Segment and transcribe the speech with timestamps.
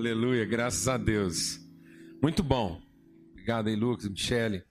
[0.00, 1.60] Aleluia, graças a Deus.
[2.22, 2.80] Muito bom.
[3.32, 4.64] Obrigado aí, Lucas, Michele.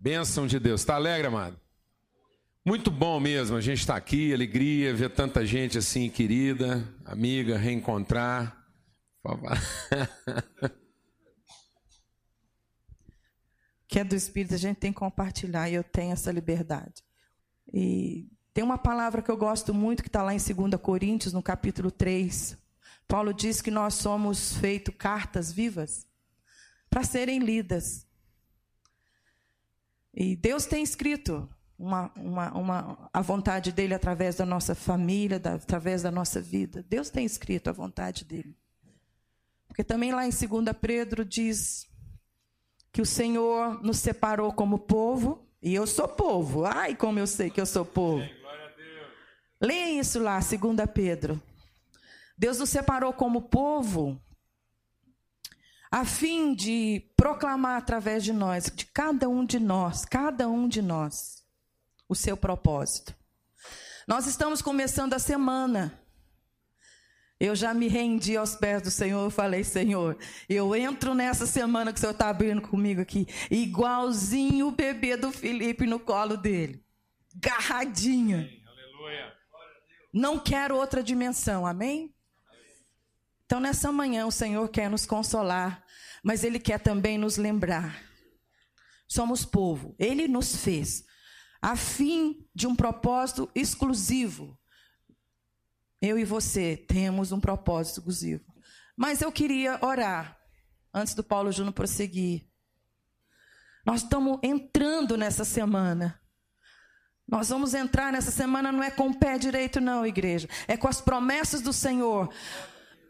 [0.00, 0.80] Bênção de Deus.
[0.80, 1.56] Está alegre, amado?
[2.66, 3.56] Muito bom mesmo.
[3.56, 8.66] A gente está aqui, alegria, ver tanta gente assim, querida, amiga, reencontrar.
[13.86, 17.04] que é do Espírito, a gente tem que compartilhar e eu tenho essa liberdade.
[17.72, 21.44] E tem uma palavra que eu gosto muito que está lá em 2 Coríntios, no
[21.44, 22.63] capítulo 3.
[23.06, 26.06] Paulo diz que nós somos feito cartas vivas
[26.88, 28.06] para serem lidas.
[30.12, 35.54] E Deus tem escrito uma, uma, uma, a vontade dele através da nossa família, da,
[35.54, 36.84] através da nossa vida.
[36.88, 38.56] Deus tem escrito a vontade dele.
[39.66, 41.88] Porque também lá em 2 Pedro diz
[42.92, 46.64] que o Senhor nos separou como povo, e eu sou povo.
[46.64, 48.24] Ai, como eu sei que eu sou povo.
[49.60, 50.60] Leia isso lá, 2
[50.94, 51.42] Pedro.
[52.36, 54.20] Deus nos separou como povo
[55.90, 60.82] a fim de proclamar através de nós, de cada um de nós, cada um de
[60.82, 61.44] nós,
[62.08, 63.14] o seu propósito.
[64.06, 65.96] Nós estamos começando a semana.
[67.38, 70.18] Eu já me rendi aos pés do Senhor, eu falei, Senhor,
[70.48, 75.30] eu entro nessa semana que o Senhor está abrindo comigo aqui, igualzinho o bebê do
[75.30, 76.84] Felipe no colo dele,
[77.36, 78.48] garradinha.
[80.12, 82.14] Não quero outra dimensão, amém?
[83.46, 85.84] Então, nessa manhã, o Senhor quer nos consolar,
[86.22, 88.02] mas Ele quer também nos lembrar.
[89.06, 91.04] Somos povo, Ele nos fez,
[91.60, 94.58] a fim de um propósito exclusivo.
[96.00, 98.44] Eu e você temos um propósito exclusivo.
[98.96, 100.38] Mas eu queria orar,
[100.92, 102.46] antes do Paulo Júnior prosseguir.
[103.84, 106.20] Nós estamos entrando nessa semana.
[107.26, 110.48] Nós vamos entrar nessa semana não é com o pé direito, não, igreja.
[110.68, 112.32] É com as promessas do Senhor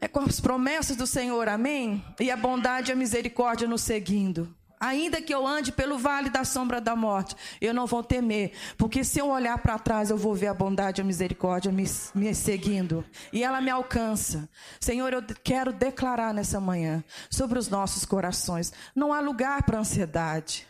[0.00, 2.04] é com as promessas do Senhor, amém?
[2.20, 4.54] E a bondade e a misericórdia nos seguindo.
[4.84, 9.02] Ainda que eu ande pelo vale da sombra da morte, eu não vou temer, porque
[9.02, 11.84] se eu olhar para trás, eu vou ver a bondade e a misericórdia me,
[12.14, 14.46] me seguindo, e ela me alcança.
[14.78, 20.66] Senhor, eu quero declarar nessa manhã sobre os nossos corações: não há lugar para ansiedade.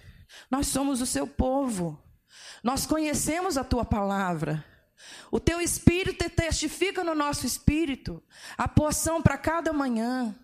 [0.48, 1.98] Nós somos o seu povo,
[2.62, 4.64] nós conhecemos a tua palavra.
[5.30, 8.22] O teu espírito testifica no nosso espírito
[8.56, 10.34] a porção para cada manhã,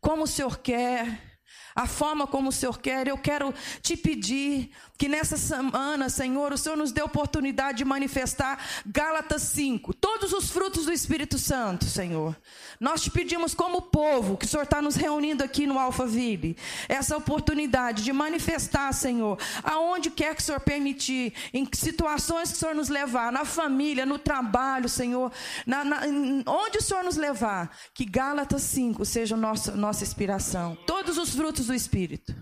[0.00, 1.29] como o Senhor quer,
[1.74, 3.08] a forma como o Senhor quer.
[3.08, 8.62] Eu quero te pedir que nessa semana, Senhor, o Senhor nos dê oportunidade de manifestar
[8.84, 12.36] Gálatas 5, todos os frutos do Espírito Santo, Senhor.
[12.78, 16.54] Nós te pedimos como povo, que o Senhor está nos reunindo aqui no Alphaville,
[16.86, 22.58] essa oportunidade de manifestar, Senhor, aonde quer que o Senhor permitir, em situações que o
[22.58, 25.32] Senhor nos levar, na família, no trabalho, Senhor,
[25.66, 26.00] na, na,
[26.46, 30.76] onde o Senhor nos levar, que Gálatas 5 seja nossa, nossa inspiração.
[30.86, 32.34] Todos os frutos do Espírito.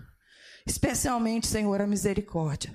[0.67, 2.69] Especialmente, Senhor, a misericórdia.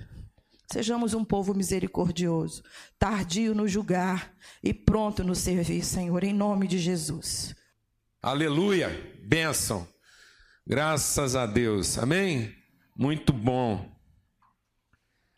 [0.65, 2.63] Sejamos um povo misericordioso,
[2.97, 4.33] tardio no julgar
[4.63, 7.55] e pronto no servir, Senhor, em nome de Jesus.
[8.23, 8.89] Aleluia,
[9.23, 9.87] bênção.
[10.65, 12.51] Graças a Deus, amém?
[12.97, 13.87] Muito bom.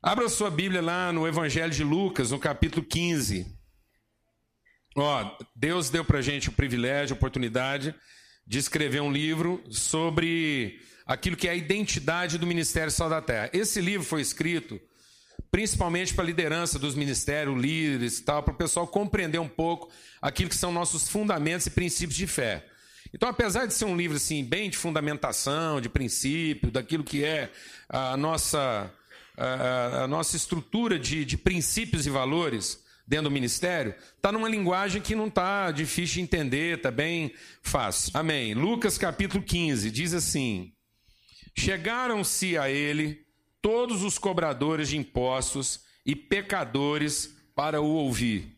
[0.01, 3.45] Abra sua Bíblia lá no Evangelho de Lucas, no capítulo 15.
[4.95, 7.93] Ó, Deus deu para gente o privilégio, a oportunidade
[8.47, 13.49] de escrever um livro sobre aquilo que é a identidade do Ministério Sal da Terra.
[13.51, 14.79] Esse livro foi escrito
[15.51, 19.89] principalmente para a liderança dos ministérios, líderes e tal, para o pessoal compreender um pouco
[20.21, 22.65] aquilo que são nossos fundamentos e princípios de fé.
[23.13, 27.49] Então, apesar de ser um livro assim bem de fundamentação, de princípio, daquilo que é
[27.87, 28.91] a nossa,
[29.37, 35.01] a, a nossa estrutura de, de princípios e valores dentro do ministério, está numa linguagem
[35.01, 38.11] que não está difícil de entender, está bem fácil.
[38.13, 38.53] Amém.
[38.53, 40.73] Lucas capítulo 15 diz assim:
[41.57, 43.25] Chegaram-se a ele
[43.61, 48.55] todos os cobradores de impostos e pecadores para o ouvir.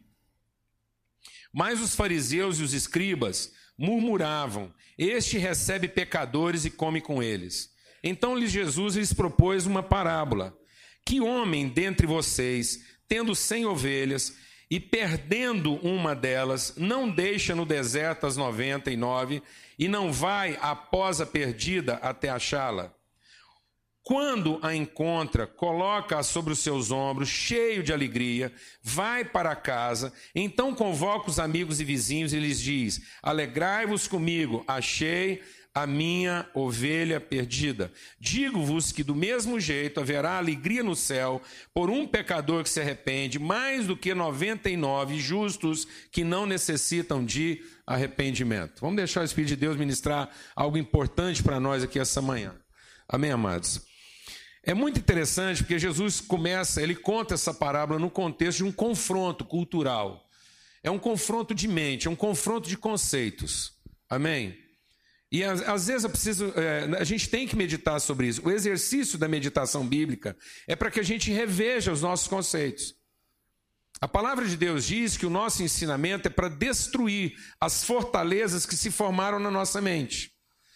[1.53, 7.69] Mas os fariseus e os escribas murmuravam: Este recebe pecadores e come com eles.
[8.03, 10.57] Então lhes Jesus lhes propôs uma parábola:
[11.05, 14.37] Que homem dentre vocês, tendo cem ovelhas
[14.69, 19.41] e perdendo uma delas, não deixa no deserto as noventa e nove
[19.79, 22.93] e não vai após a perdida até achá-la.
[24.03, 28.51] Quando a encontra, coloca-a sobre os seus ombros, cheio de alegria,
[28.81, 35.43] vai para casa, então convoca os amigos e vizinhos e lhes diz: Alegrai-vos comigo, achei
[35.81, 37.91] a minha ovelha perdida.
[38.19, 41.41] Digo-vos que do mesmo jeito haverá alegria no céu
[41.73, 47.61] por um pecador que se arrepende, mais do que 99 justos que não necessitam de
[47.85, 48.81] arrependimento.
[48.81, 52.55] Vamos deixar o Espírito de Deus ministrar algo importante para nós aqui essa manhã.
[53.07, 53.81] Amém, amados?
[54.63, 59.43] É muito interessante porque Jesus começa, ele conta essa parábola no contexto de um confronto
[59.45, 60.27] cultural.
[60.83, 63.73] É um confronto de mente, é um confronto de conceitos.
[64.09, 64.57] Amém?
[65.31, 68.41] E às, às vezes eu preciso, é, a gente tem que meditar sobre isso.
[68.43, 70.35] O exercício da meditação bíblica
[70.67, 72.95] é para que a gente reveja os nossos conceitos.
[74.01, 78.75] A palavra de Deus diz que o nosso ensinamento é para destruir as fortalezas que
[78.75, 80.31] se formaram na nossa mente.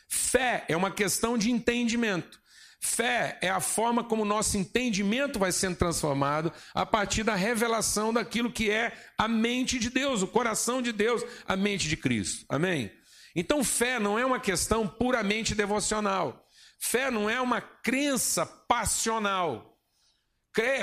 [0.09, 2.39] Fé é uma questão de entendimento.
[2.79, 8.13] Fé é a forma como o nosso entendimento vai sendo transformado a partir da revelação
[8.13, 12.45] daquilo que é a mente de Deus, o coração de Deus, a mente de Cristo.
[12.49, 12.91] Amém?
[13.35, 16.47] Então, fé não é uma questão puramente devocional.
[16.79, 19.73] Fé não é uma crença passional.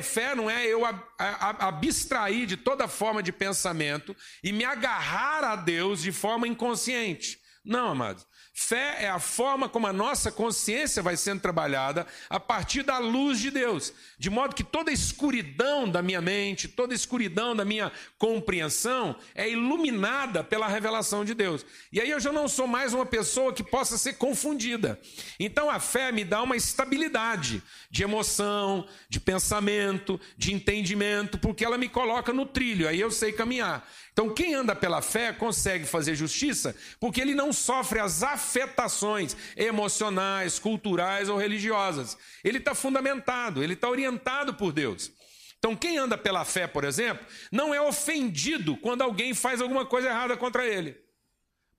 [0.02, 6.02] Fé não é eu abstrair de toda forma de pensamento e me agarrar a Deus
[6.02, 7.38] de forma inconsciente.
[7.64, 8.26] Não, amados.
[8.62, 13.38] Fé é a forma como a nossa consciência vai sendo trabalhada a partir da luz
[13.38, 19.16] de Deus, de modo que toda escuridão da minha mente, toda escuridão da minha compreensão
[19.34, 21.64] é iluminada pela revelação de Deus.
[21.90, 25.00] E aí eu já não sou mais uma pessoa que possa ser confundida.
[25.40, 31.78] Então a fé me dá uma estabilidade de emoção, de pensamento, de entendimento, porque ela
[31.78, 33.88] me coloca no trilho, aí eu sei caminhar.
[34.20, 40.58] Então, quem anda pela fé consegue fazer justiça porque ele não sofre as afetações emocionais,
[40.58, 42.18] culturais ou religiosas.
[42.44, 45.10] Ele está fundamentado, ele está orientado por Deus.
[45.58, 50.08] Então, quem anda pela fé, por exemplo, não é ofendido quando alguém faz alguma coisa
[50.08, 51.00] errada contra ele.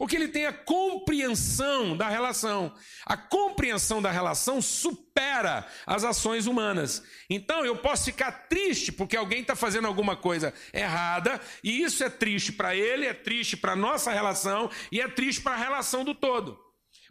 [0.01, 2.73] Porque ele tem a compreensão da relação.
[3.05, 7.03] A compreensão da relação supera as ações humanas.
[7.29, 12.09] Então eu posso ficar triste porque alguém está fazendo alguma coisa errada, e isso é
[12.09, 16.03] triste para ele, é triste para a nossa relação e é triste para a relação
[16.03, 16.59] do todo.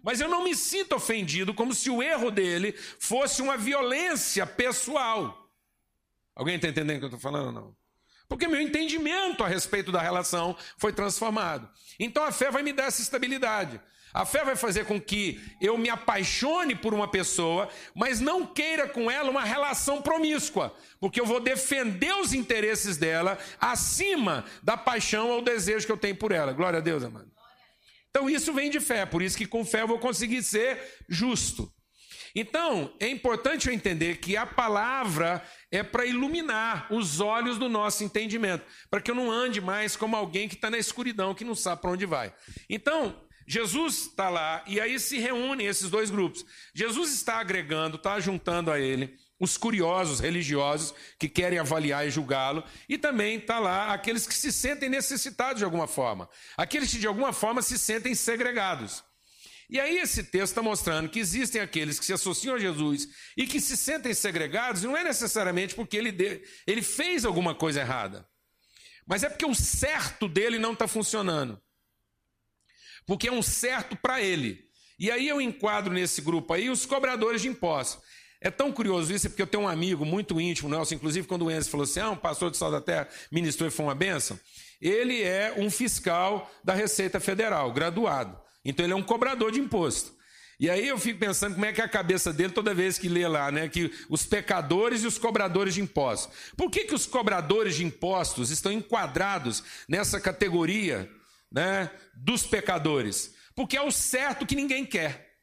[0.02, 5.48] Mas eu não me sinto ofendido como se o erro dele fosse uma violência pessoal.
[6.34, 7.79] Alguém está entendendo o que eu estou falando ou não?
[8.30, 11.68] Porque meu entendimento a respeito da relação foi transformado.
[11.98, 13.80] Então a fé vai me dar essa estabilidade.
[14.14, 18.88] A fé vai fazer com que eu me apaixone por uma pessoa, mas não queira
[18.88, 25.30] com ela uma relação promíscua, porque eu vou defender os interesses dela acima da paixão
[25.30, 26.52] ou desejo que eu tenho por ela.
[26.52, 27.30] Glória a Deus, amado.
[28.10, 31.72] Então isso vem de fé, por isso que com fé eu vou conseguir ser justo.
[32.34, 38.04] Então, é importante eu entender que a palavra é para iluminar os olhos do nosso
[38.04, 41.54] entendimento, para que eu não ande mais como alguém que está na escuridão, que não
[41.54, 42.32] sabe para onde vai.
[42.68, 46.44] Então, Jesus está lá e aí se reúnem esses dois grupos.
[46.72, 52.62] Jesus está agregando, está juntando a ele os curiosos religiosos que querem avaliar e julgá-lo,
[52.86, 57.06] e também está lá aqueles que se sentem necessitados de alguma forma, aqueles que de
[57.06, 59.02] alguma forma se sentem segregados.
[59.70, 63.46] E aí esse texto está mostrando que existem aqueles que se associam a Jesus e
[63.46, 68.28] que se sentem segregados, não é necessariamente porque ele, de, ele fez alguma coisa errada,
[69.06, 71.60] mas é porque o certo dele não está funcionando.
[73.06, 74.68] Porque é um certo para ele.
[74.98, 78.02] E aí eu enquadro nesse grupo aí os cobradores de impostos.
[78.40, 81.50] É tão curioso isso, porque eu tenho um amigo muito íntimo, Nelson, inclusive quando o
[81.50, 84.38] Enzo falou assim, ah, um pastor de Sal da Terra ministrou e foi uma benção.
[84.80, 88.40] Ele é um fiscal da Receita Federal, graduado.
[88.64, 90.20] Então ele é um cobrador de imposto.
[90.60, 93.08] E aí eu fico pensando como é que é a cabeça dele toda vez que
[93.08, 93.66] lê lá, né?
[93.66, 96.52] Que os pecadores e os cobradores de impostos.
[96.54, 101.10] Por que, que os cobradores de impostos estão enquadrados nessa categoria
[101.50, 103.34] né, dos pecadores?
[103.54, 105.40] Porque é o certo que ninguém quer.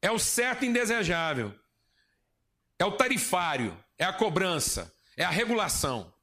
[0.00, 1.52] É o certo indesejável.
[2.78, 6.14] É o tarifário, é a cobrança, é a regulação.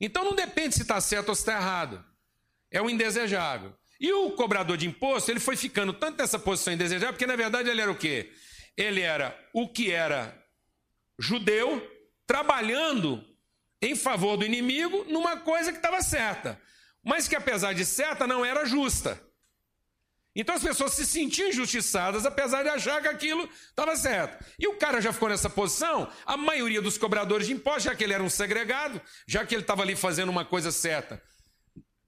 [0.00, 2.05] Então não depende se está certo ou se está errado
[2.76, 3.74] é o indesejável.
[3.98, 7.70] E o cobrador de imposto, ele foi ficando tanto nessa posição indesejável, porque na verdade
[7.70, 8.30] ele era o quê?
[8.76, 10.36] Ele era o que era
[11.18, 11.82] judeu,
[12.26, 13.24] trabalhando
[13.80, 16.60] em favor do inimigo numa coisa que estava certa,
[17.02, 19.18] mas que apesar de certa não era justa.
[20.34, 24.44] Então as pessoas se sentiam injustiçadas, apesar de achar que aquilo estava certo.
[24.58, 28.04] E o cara já ficou nessa posição, a maioria dos cobradores de impostos, já que
[28.04, 31.22] ele era um segregado, já que ele estava ali fazendo uma coisa certa,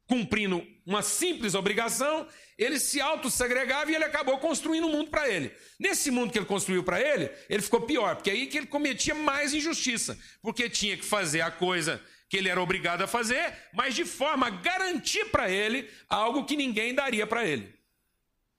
[0.08, 5.52] cumprindo uma simples obrigação, ele se autossegregava e ele acabou construindo um mundo para ele.
[5.78, 8.66] Nesse mundo que ele construiu para ele, ele ficou pior, porque é aí que ele
[8.66, 13.54] cometia mais injustiça, porque tinha que fazer a coisa que ele era obrigado a fazer,
[13.72, 17.72] mas de forma a garantir para ele algo que ninguém daria para ele.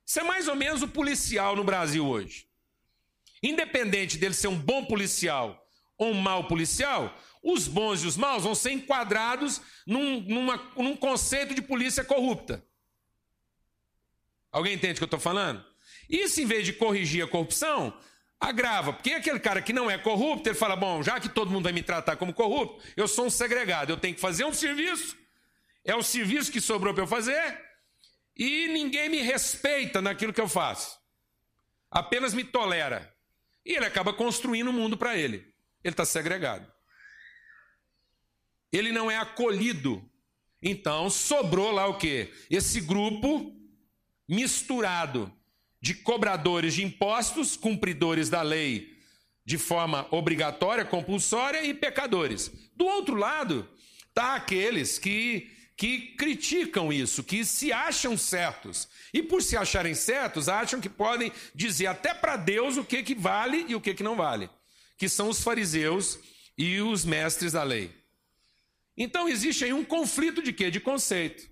[0.06, 2.48] Isso é mais ou menos o policial no Brasil hoje.
[3.42, 8.44] Independente dele ser um bom policial ou um mau policial, os bons e os maus
[8.44, 12.66] vão ser enquadrados num, numa, num conceito de polícia corrupta.
[14.52, 15.64] Alguém entende o que eu estou falando?
[16.10, 17.98] Isso, em vez de corrigir a corrupção,
[18.40, 18.94] agrava.
[18.94, 21.74] Porque aquele cara que não é corrupto, ele fala: bom, já que todo mundo vai
[21.74, 25.18] me tratar como corrupto, eu sou um segregado, eu tenho que fazer um serviço,
[25.84, 27.62] é o serviço que sobrou para eu fazer,
[28.36, 30.98] e ninguém me respeita naquilo que eu faço,
[31.92, 33.14] apenas me tolera.
[33.66, 35.54] E ele acaba construindo um mundo para ele.
[35.84, 36.72] Ele está segregado.
[38.72, 40.04] Ele não é acolhido.
[40.62, 42.32] Então sobrou lá o quê?
[42.50, 43.56] Esse grupo
[44.28, 45.32] misturado
[45.82, 48.98] de cobradores de impostos, cumpridores da lei
[49.46, 52.52] de forma obrigatória, compulsória e pecadores.
[52.76, 53.68] Do outro lado,
[54.14, 55.50] tá aqueles que
[55.80, 58.90] que criticam isso, que se acham certos.
[59.14, 63.16] E por se acharem certos, acham que podem dizer até para Deus o que que
[63.16, 64.50] vale e o que que não vale,
[64.98, 66.20] que são os fariseus
[66.58, 67.96] e os mestres da lei.
[69.02, 70.70] Então existe aí um conflito de quê?
[70.70, 71.50] De conceito.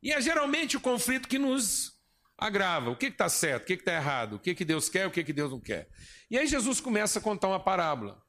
[0.00, 2.00] E é geralmente o conflito que nos
[2.38, 2.90] agrava.
[2.90, 5.24] O que está certo, o que está errado, o que, que Deus quer, o que,
[5.24, 5.88] que Deus não quer.
[6.30, 8.22] E aí Jesus começa a contar uma parábola.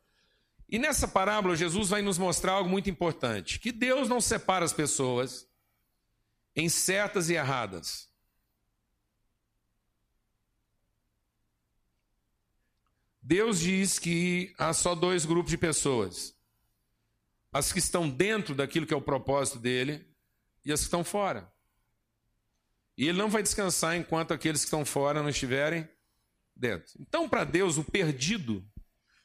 [0.67, 4.73] E nessa parábola, Jesus vai nos mostrar algo muito importante: que Deus não separa as
[4.73, 5.47] pessoas
[6.55, 8.09] em certas e erradas.
[13.21, 16.35] Deus diz que há só dois grupos de pessoas:
[17.51, 20.07] as que estão dentro daquilo que é o propósito dele
[20.63, 21.51] e as que estão fora.
[22.97, 25.89] E ele não vai descansar enquanto aqueles que estão fora não estiverem
[26.55, 26.93] dentro.
[26.99, 28.65] Então, para Deus, o perdido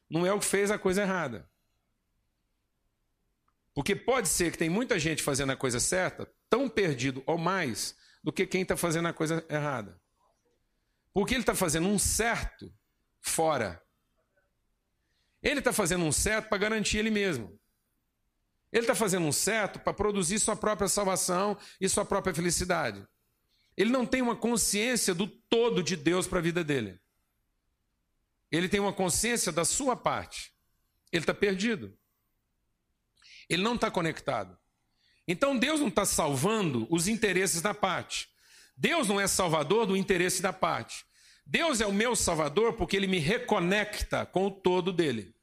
[0.08, 1.48] não é o que fez a coisa errada.
[3.74, 7.94] Porque pode ser que tem muita gente fazendo a coisa certa, tão perdido ou mais,
[8.24, 10.00] do que quem está fazendo a coisa errada.
[11.12, 12.74] Porque ele está fazendo um certo
[13.20, 13.82] fora.
[15.42, 17.60] Ele está fazendo um certo para garantir ele mesmo.
[18.72, 23.06] Ele está fazendo um certo para produzir sua própria salvação e sua própria felicidade.
[23.76, 26.98] Ele não tem uma consciência do todo de Deus para a vida dele.
[28.50, 30.52] Ele tem uma consciência da sua parte.
[31.12, 31.96] Ele está perdido.
[33.48, 34.56] Ele não está conectado.
[35.28, 38.28] Então Deus não está salvando os interesses da parte.
[38.76, 41.04] Deus não é salvador do interesse da parte.
[41.44, 45.34] Deus é o meu salvador porque ele me reconecta com o todo dele.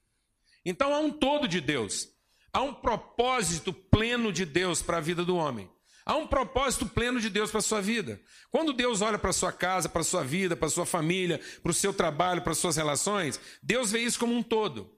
[0.65, 2.12] Então há um todo de Deus.
[2.53, 5.67] Há um propósito pleno de Deus para a vida do homem.
[6.05, 8.22] Há um propósito pleno de Deus para a sua vida.
[8.51, 11.39] Quando Deus olha para a sua casa, para a sua vida, para a sua família,
[11.63, 14.95] para o seu trabalho, para as suas relações, Deus vê isso como um todo.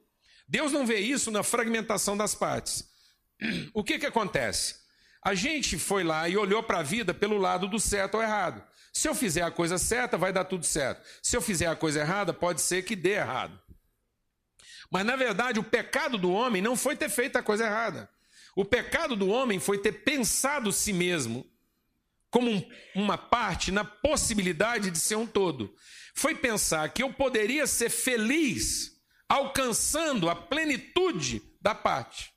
[0.48, 2.90] Deus não vê isso na fragmentação das partes.
[3.74, 4.76] O que, que acontece?
[5.24, 8.62] A gente foi lá e olhou para a vida pelo lado do certo ou errado.
[8.92, 11.06] Se eu fizer a coisa certa, vai dar tudo certo.
[11.22, 13.60] Se eu fizer a coisa errada, pode ser que dê errado.
[14.90, 18.10] Mas na verdade, o pecado do homem não foi ter feito a coisa errada.
[18.56, 21.46] O pecado do homem foi ter pensado si mesmo
[22.30, 25.74] como um, uma parte na possibilidade de ser um todo.
[26.14, 32.34] Foi pensar que eu poderia ser feliz alcançando a plenitude da parte.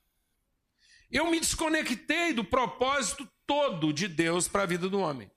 [1.11, 5.31] Eu me desconectei do propósito todo de Deus para a vida do homem.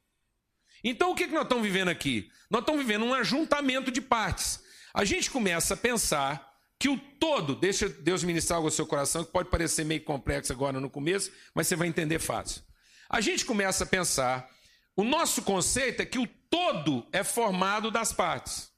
[0.83, 2.29] Então o que, que nós estamos vivendo aqui?
[2.49, 4.63] Nós estamos vivendo um ajuntamento de partes.
[4.93, 6.50] A gente começa a pensar
[6.81, 10.51] que o todo, deixa Deus ministrar algo ao seu coração, que pode parecer meio complexo
[10.51, 12.63] agora no começo, mas você vai entender fácil.
[13.07, 14.49] A gente começa a pensar,
[14.95, 18.71] o nosso conceito é que o todo é formado das partes.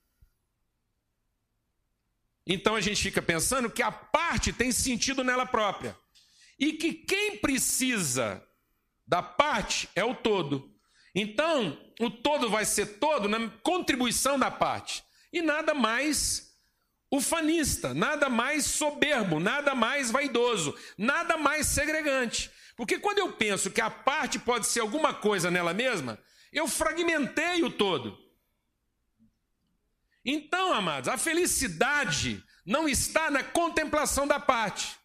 [2.46, 5.98] Então a gente fica pensando que a parte tem sentido nela própria.
[6.60, 8.46] E que quem precisa
[9.08, 10.70] da parte é o todo.
[11.16, 15.06] Então, o todo vai ser todo na contribuição da parte.
[15.32, 16.53] E nada mais
[17.14, 22.50] ufanista, nada mais soberbo, nada mais vaidoso, nada mais segregante.
[22.76, 26.18] Porque quando eu penso que a parte pode ser alguma coisa nela mesma,
[26.52, 28.18] eu fragmentei o todo.
[30.26, 34.98] Então, amados, a felicidade não está na contemplação da parte.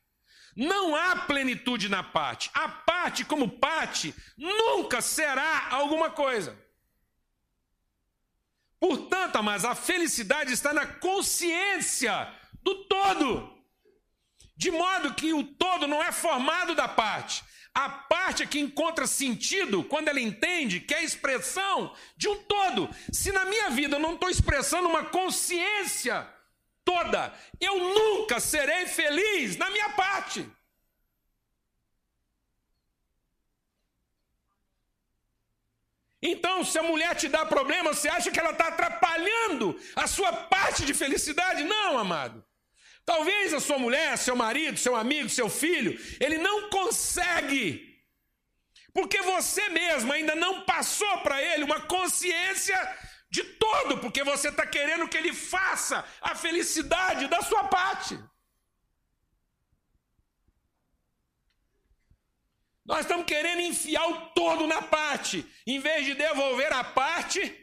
[0.56, 2.50] Não há plenitude na parte.
[2.54, 6.56] A parte, como parte, nunca será alguma coisa.
[8.80, 12.32] Portanto, mas a felicidade está na consciência
[12.62, 13.52] do todo.
[14.56, 17.44] De modo que o todo não é formado da parte.
[17.74, 22.36] A parte é que encontra sentido quando ela entende que é a expressão de um
[22.42, 22.88] todo.
[23.12, 26.26] Se na minha vida eu não estou expressando uma consciência
[26.84, 30.44] toda, eu nunca serei feliz na minha parte.
[36.20, 40.32] Então, se a mulher te dá problema, você acha que ela está atrapalhando a sua
[40.32, 41.62] parte de felicidade?
[41.62, 42.44] Não, amado.
[43.04, 47.96] Talvez a sua mulher, seu marido, seu amigo, seu filho, ele não consegue,
[48.92, 52.76] porque você mesmo ainda não passou para ele uma consciência
[53.30, 58.18] de todo, porque você está querendo que ele faça a felicidade da sua parte.
[62.88, 67.54] Nós estamos querendo enfiar o todo na parte, em vez de devolver a parte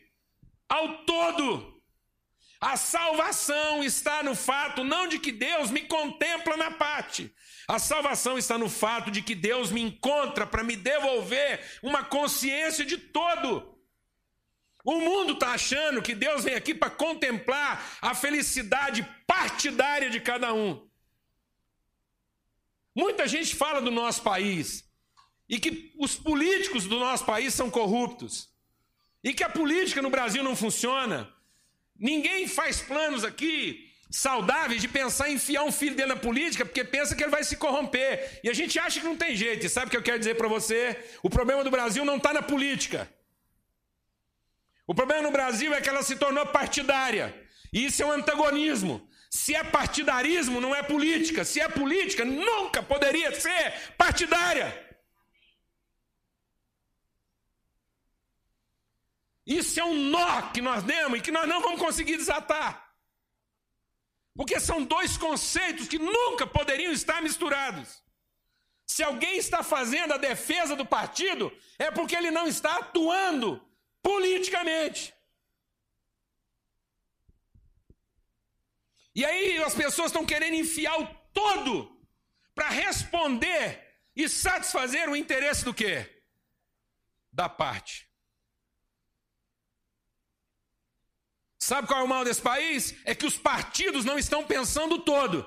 [0.70, 1.82] ao todo.
[2.62, 7.34] A salvação está no fato não de que Deus me contempla na parte.
[7.68, 12.86] A salvação está no fato de que Deus me encontra para me devolver uma consciência
[12.86, 13.76] de todo.
[14.84, 20.54] O mundo está achando que Deus vem aqui para contemplar a felicidade partidária de cada
[20.54, 20.88] um.
[22.96, 24.85] Muita gente fala do nosso país
[25.48, 28.50] e que os políticos do nosso país são corruptos
[29.24, 31.32] e que a política no Brasil não funciona.
[31.98, 36.84] Ninguém faz planos aqui saudáveis de pensar em enfiar um filho dentro da política porque
[36.84, 38.40] pensa que ele vai se corromper.
[38.44, 39.66] E a gente acha que não tem jeito.
[39.66, 40.98] E sabe o que eu quero dizer para você?
[41.24, 43.10] O problema do Brasil não está na política.
[44.88, 47.36] O problema no Brasil é que ela se tornou partidária.
[47.74, 49.08] E isso é um antagonismo.
[49.30, 51.44] Se é partidarismo, não é política.
[51.44, 54.85] Se é política, nunca poderia ser partidária.
[59.46, 62.84] Isso é um nó que nós demos e que nós não vamos conseguir desatar.
[64.36, 68.04] Porque são dois conceitos que nunca poderiam estar misturados.
[68.86, 73.62] Se alguém está fazendo a defesa do partido, é porque ele não está atuando
[74.02, 75.14] politicamente.
[79.14, 81.96] E aí as pessoas estão querendo enfiar o todo
[82.54, 83.82] para responder
[84.16, 86.24] e satisfazer o interesse do quê?
[87.32, 88.10] Da parte.
[91.66, 92.94] Sabe qual é o mal desse país?
[93.06, 95.44] É que os partidos não estão pensando todo.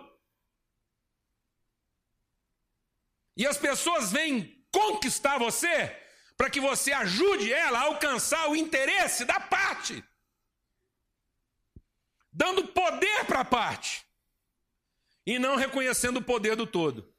[3.36, 5.96] E as pessoas vêm conquistar você
[6.36, 10.02] para que você ajude ela a alcançar o interesse da parte.
[12.32, 14.04] Dando poder para a parte.
[15.24, 17.14] E não reconhecendo o poder do todo.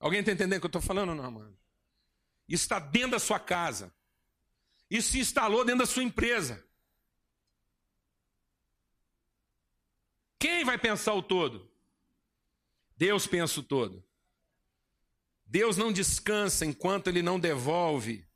[0.00, 1.56] Alguém está entendendo o que eu estou falando ou não, mano?
[2.48, 3.94] Isso está dentro da sua casa.
[4.90, 6.71] Isso se instalou dentro da sua empresa.
[10.42, 11.70] Quem vai pensar o todo?
[12.96, 14.04] Deus pensa o todo.
[15.46, 18.28] Deus não descansa enquanto ele não devolve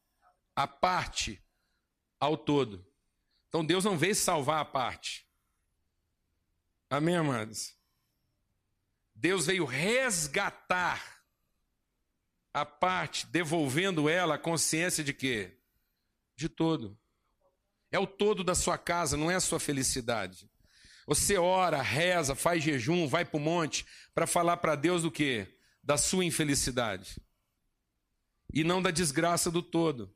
[0.55, 1.45] a parte
[2.21, 2.87] ao todo.
[3.49, 5.27] Então Deus não veio salvar a parte.
[6.89, 7.75] Amém, amados?
[9.13, 11.25] Deus veio resgatar
[12.55, 15.59] a parte, devolvendo ela a consciência de quê?
[16.37, 16.97] De todo.
[17.91, 20.49] É o todo da sua casa, não é a sua felicidade.
[21.07, 25.57] Você ora, reza, faz jejum, vai para o monte para falar para Deus do quê?
[25.83, 27.21] Da sua infelicidade.
[28.53, 30.13] E não da desgraça do todo.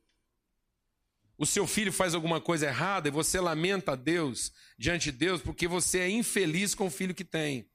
[1.37, 5.41] O seu filho faz alguma coisa errada e você lamenta a Deus diante de Deus
[5.41, 7.71] porque você é infeliz com o filho que tem.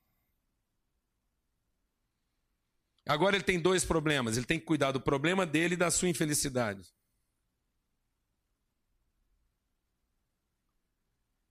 [3.06, 4.36] Agora ele tem dois problemas.
[4.36, 6.95] Ele tem que cuidar do problema dele e da sua infelicidade.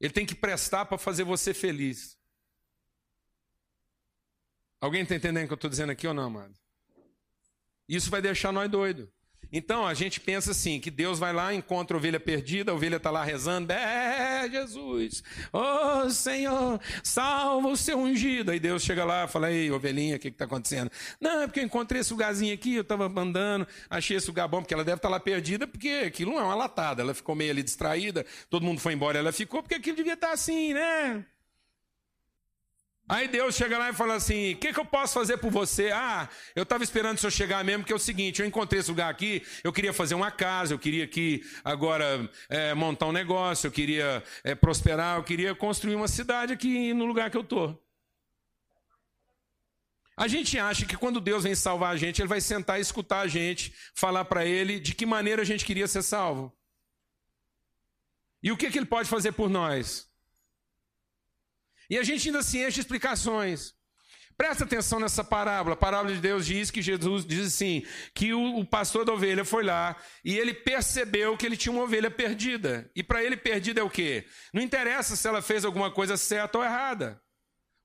[0.05, 2.15] Ele tem que prestar para fazer você feliz.
[4.79, 6.55] Alguém está entendendo o que eu estou dizendo aqui ou não, amado?
[7.89, 9.09] Isso vai deixar nós doidos.
[9.51, 12.97] Então a gente pensa assim: que Deus vai lá, encontra a ovelha perdida, a ovelha
[12.97, 18.51] está lá rezando, é Jesus, oh Senhor, salva o seu ungido.
[18.51, 20.91] Aí Deus chega lá fala: Ei, ovelhinha, o que está acontecendo?
[21.19, 24.61] Não, é porque eu encontrei esse lugarzinho aqui, eu estava andando, achei esse lugar bom,
[24.61, 27.35] porque ela deve estar tá lá perdida, porque aquilo não é uma latada, ela ficou
[27.35, 30.73] meio ali distraída, todo mundo foi embora, ela ficou, porque aquilo devia estar tá assim,
[30.73, 31.25] né?
[33.07, 35.91] Aí Deus chega lá e fala assim: o que, que eu posso fazer por você?
[35.91, 38.89] Ah, eu estava esperando o senhor chegar mesmo, que é o seguinte: eu encontrei esse
[38.89, 43.67] lugar aqui, eu queria fazer uma casa, eu queria aqui agora é, montar um negócio,
[43.67, 47.79] eu queria é, prosperar, eu queria construir uma cidade aqui no lugar que eu estou.
[50.17, 53.19] A gente acha que quando Deus vem salvar a gente, Ele vai sentar e escutar
[53.19, 56.51] a gente, falar para Ele de que maneira a gente queria ser salvo.
[58.41, 60.09] E o que, que Ele pode fazer por nós?
[61.89, 63.73] E a gente ainda se enche de explicações.
[64.37, 65.75] Presta atenção nessa parábola.
[65.75, 69.45] A parábola de Deus diz que Jesus diz assim: que o, o, pastor da ovelha
[69.45, 69.95] foi lá
[70.25, 72.89] e ele percebeu que ele tinha uma ovelha perdida.
[72.93, 74.25] E para ele, perdida é o quê?
[74.53, 77.21] Não interessa se ela fez alguma coisa certa ou errada.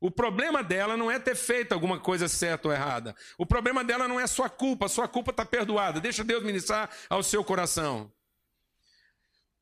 [0.01, 3.15] O problema dela não é ter feito alguma coisa certa ou errada.
[3.39, 4.89] O problema dela não é sua culpa.
[4.89, 6.01] Sua culpa está perdoada.
[6.01, 8.11] Deixa Deus ministrar ao seu coração.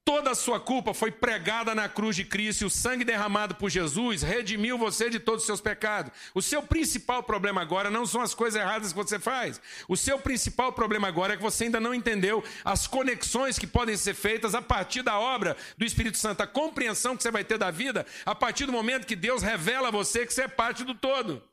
[0.09, 3.69] Toda a sua culpa foi pregada na cruz de Cristo e o sangue derramado por
[3.69, 6.11] Jesus redimiu você de todos os seus pecados.
[6.35, 9.61] O seu principal problema agora não são as coisas erradas que você faz.
[9.87, 13.99] O seu principal problema agora é que você ainda não entendeu as conexões que podem
[13.99, 17.59] ser feitas a partir da obra do Espírito Santo, a compreensão que você vai ter
[17.59, 20.85] da vida a partir do momento que Deus revela a você que você é parte
[20.85, 21.47] do todo.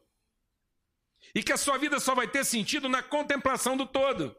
[1.35, 4.33] E que a sua vida só vai ter sentido na contemplação do todo.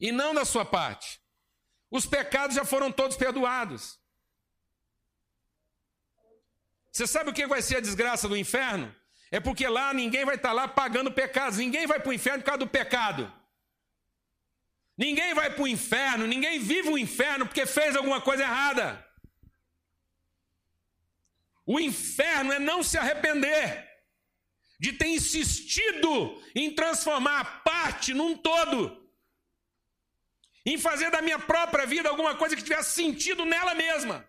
[0.00, 1.27] E não na sua parte.
[1.90, 3.98] Os pecados já foram todos perdoados.
[6.92, 8.94] Você sabe o que vai ser a desgraça do inferno?
[9.30, 12.46] É porque lá ninguém vai estar lá pagando pecados, ninguém vai para o inferno por
[12.46, 13.32] causa do pecado.
[14.96, 19.06] Ninguém vai para o inferno, ninguém vive o inferno porque fez alguma coisa errada.
[21.64, 23.86] O inferno é não se arrepender
[24.80, 29.07] de ter insistido em transformar a parte num todo
[30.68, 34.28] em fazer da minha própria vida alguma coisa que tivesse sentido nela mesma.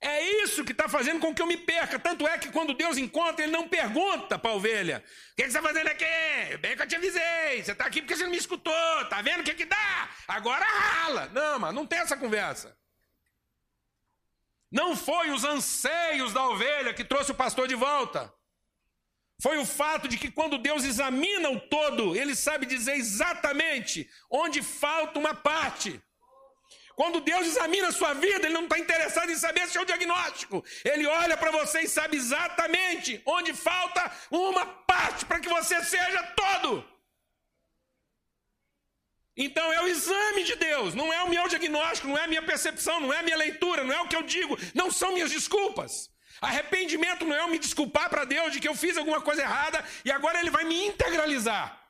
[0.00, 1.98] É isso que está fazendo com que eu me perca.
[1.98, 5.48] Tanto é que quando Deus encontra, Ele não pergunta para a ovelha: O que, você
[5.48, 6.56] está fazendo aqui?
[6.60, 7.62] Bem que eu te avisei.
[7.62, 9.00] Você está aqui porque você não me escutou.
[9.00, 10.10] Está vendo o que, que dá?
[10.26, 11.28] Agora rala.
[11.32, 12.76] Não, mas não tem essa conversa.
[14.70, 18.32] Não foi os anseios da ovelha que trouxe o pastor de volta
[19.42, 24.62] foi o fato de que quando Deus examina o todo, ele sabe dizer exatamente onde
[24.62, 25.90] falta uma parte.
[26.94, 30.64] Quando Deus examina a sua vida, Ele não está interessado em saber se o diagnóstico.
[30.84, 36.22] Ele olha para você e sabe exatamente onde falta uma parte para que você seja
[36.44, 36.70] todo.
[39.36, 42.42] Então é o exame de Deus, não é o meu diagnóstico, não é a minha
[42.42, 45.32] percepção, não é a minha leitura, não é o que eu digo, não são minhas
[45.32, 46.12] desculpas.
[46.42, 49.84] Arrependimento não é eu me desculpar para Deus de que eu fiz alguma coisa errada
[50.04, 51.80] e agora Ele vai me integralizar.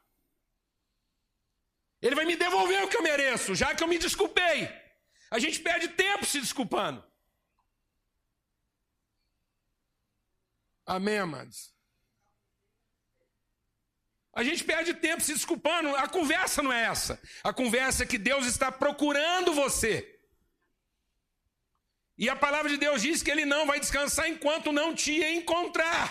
[2.03, 4.69] Ele vai me devolver o que eu mereço, já que eu me desculpei.
[5.31, 7.03] A gente perde tempo se desculpando.
[10.85, 11.73] Amém, amados?
[14.35, 15.97] A gente perde tempo se desculpando.
[15.97, 17.19] A conversa não é essa.
[17.43, 20.22] A conversa é que Deus está procurando você.
[22.25, 26.05] E a palavra de Deus diz que ele não vai descansar enquanto não te encontrar.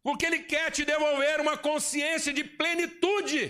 [0.00, 3.40] Porque ele quer te devolver uma consciência de plenitude.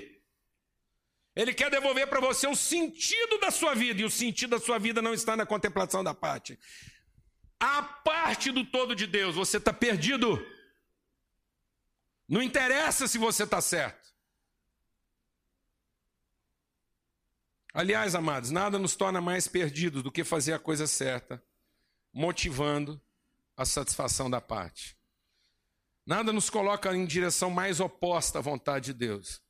[1.37, 4.79] Ele quer devolver para você o sentido da sua vida, e o sentido da sua
[4.79, 6.59] vida não está na contemplação da parte.
[7.61, 10.27] A parte do todo de Deus, você está perdido.
[12.27, 14.00] Não interessa se você está certo.
[17.73, 21.43] Aliás, amados, nada nos torna mais perdidos do que fazer a coisa certa,
[22.13, 23.01] motivando
[23.57, 24.97] a satisfação da parte.
[26.05, 29.41] Nada nos coloca em direção mais oposta à vontade de Deus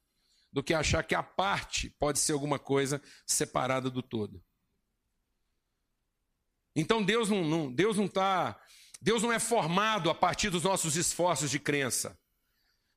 [0.52, 4.42] do que achar que a parte pode ser alguma coisa separada do todo.
[6.74, 8.60] Então Deus não, não Deus não está,
[9.00, 12.19] Deus não é formado a partir dos nossos esforços de crença.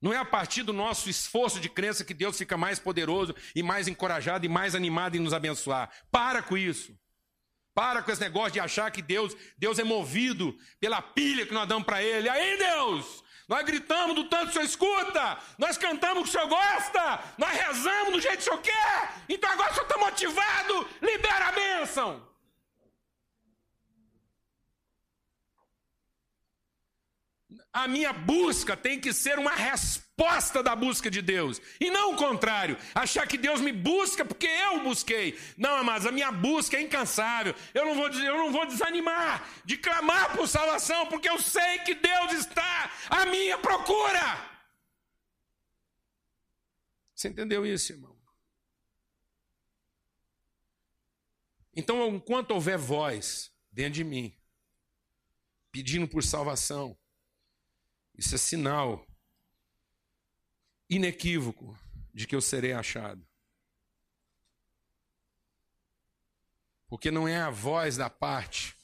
[0.04, 3.64] Não é a partir do nosso esforço de crença que Deus fica mais poderoso e
[3.64, 5.90] mais encorajado e mais animado em nos abençoar.
[6.12, 6.94] Para com isso.
[7.74, 11.70] Para com esse negócio de achar que Deus, Deus é movido pela pilha que nós
[11.70, 12.28] damos para Ele.
[12.28, 16.32] Aí, Deus, nós gritamos do tanto que o Senhor escuta, nós cantamos o que o
[16.34, 19.98] Senhor gosta, nós rezamos do jeito que o Senhor quer, então agora o Senhor está
[19.98, 22.33] motivado, libera a bênção.
[27.72, 31.62] A minha busca tem que ser uma resposta da busca de Deus.
[31.80, 35.38] E não o contrário, achar que Deus me busca porque eu busquei.
[35.58, 37.56] Não, amados, a minha busca é incansável.
[37.74, 41.96] Eu não vou, eu não vou desanimar de clamar por salvação, porque eu sei que
[41.96, 44.54] Deus está à minha procura.
[47.16, 48.14] Você entendeu isso, irmão?
[51.76, 54.38] Então, enquanto houver voz dentro de mim,
[55.72, 56.96] pedindo por salvação,
[58.16, 59.08] isso é sinal
[60.90, 61.78] inequívoco
[62.14, 63.26] de que eu serei achado.
[66.88, 68.76] Porque não é a voz da parte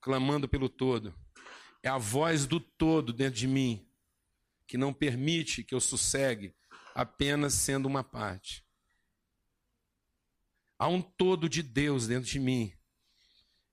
[0.00, 1.14] clamando pelo todo,
[1.82, 3.88] é a voz do todo dentro de mim
[4.66, 6.54] que não permite que eu sossegue
[6.94, 8.64] apenas sendo uma parte.
[10.78, 12.72] Há um todo de Deus dentro de mim.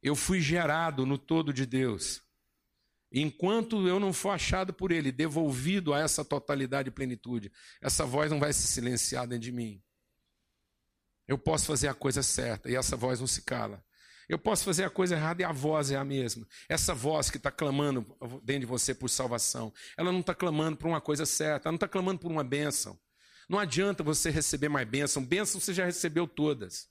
[0.02, 2.22] Eu fui gerado no todo de Deus.
[3.12, 8.32] Enquanto eu não for achado por Ele, devolvido a essa totalidade e plenitude, essa voz
[8.32, 9.82] não vai se silenciar dentro de mim.
[11.28, 13.84] Eu posso fazer a coisa certa e essa voz não se cala.
[14.28, 16.48] Eu posso fazer a coisa errada e a voz é a mesma.
[16.67, 18.06] Essa voz que está clamando
[18.43, 21.78] dentro de você por salvação, ela não está clamando por uma coisa certa, ela não
[21.78, 23.00] está clamando por uma bênção,
[23.50, 25.26] Não adianta você receber mais bênção.
[25.26, 26.88] Bênção você já recebeu todas.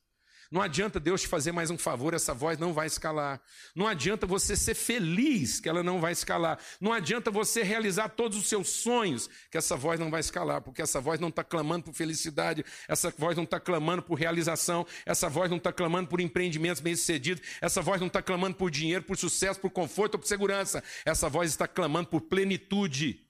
[0.50, 3.38] Não adianta Deus te fazer mais um favor, essa voz não vai escalar.
[3.76, 6.58] Não adianta você ser feliz, que ela não vai escalar.
[6.80, 10.80] Não adianta você realizar todos os seus sonhos, que essa voz não vai escalar, porque
[10.80, 15.28] essa voz não está clamando por felicidade, essa voz não está clamando por realização, essa
[15.28, 19.18] voz não está clamando por empreendimentos bem-sucedidos, essa voz não está clamando por dinheiro, por
[19.18, 20.82] sucesso, por conforto ou por segurança.
[21.04, 23.22] Essa voz está clamando por plenitude.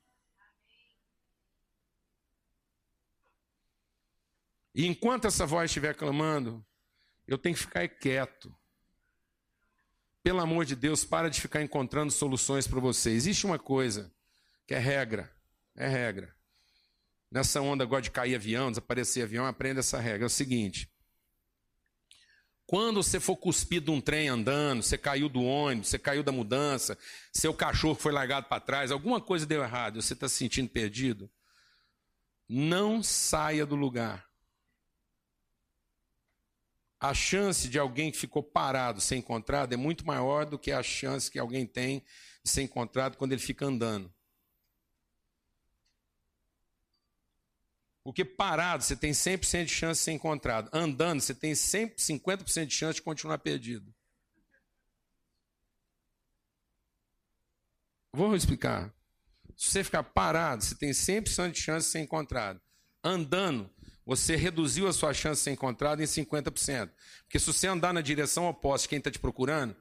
[4.72, 6.64] E enquanto essa voz estiver clamando,
[7.29, 8.53] eu tenho que ficar quieto.
[10.23, 13.11] Pelo amor de Deus, para de ficar encontrando soluções para você.
[13.11, 14.11] Existe uma coisa
[14.67, 15.31] que é regra,
[15.77, 16.35] é regra.
[17.31, 20.25] Nessa onda agora de cair avião, desaparecer avião, aprenda essa regra.
[20.25, 20.91] É o seguinte:
[22.67, 26.33] quando você for cuspido de um trem andando, você caiu do ônibus, você caiu da
[26.33, 26.97] mudança,
[27.31, 31.31] seu cachorro foi largado para trás, alguma coisa deu errado, você está se sentindo perdido,
[32.49, 34.28] não saia do lugar
[37.00, 40.82] a chance de alguém que ficou parado ser encontrado é muito maior do que a
[40.82, 42.04] chance que alguém tem
[42.42, 44.12] de ser encontrado quando ele fica andando.
[48.02, 50.70] Porque parado você tem 100% de chance de ser encontrado.
[50.72, 53.94] Andando você tem 50% de chance de continuar perdido.
[58.12, 58.92] Vou explicar.
[59.56, 62.61] Se você ficar parado, você tem 100% de chance de ser encontrado.
[63.04, 63.70] Andando,
[64.09, 66.90] você reduziu a sua chance de ser encontrado em 50%.
[67.25, 69.77] Porque se você andar na direção oposta de quem está te procurando,